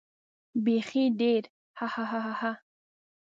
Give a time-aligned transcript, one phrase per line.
[0.63, 1.43] بېخي ډېر
[1.79, 2.51] هههه.